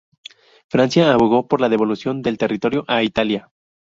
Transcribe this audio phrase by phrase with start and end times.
[0.67, 3.51] Francia abogó por la devolución del territorio a Italia.